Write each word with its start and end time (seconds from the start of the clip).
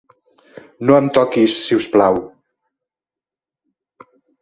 No 0.89 0.95
em 1.01 1.09
toquis, 1.17 1.59
si 1.67 1.79
us 1.81 1.89
plau. 1.99 2.19